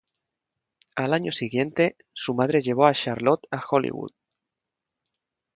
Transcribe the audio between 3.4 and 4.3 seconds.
a Hollywood.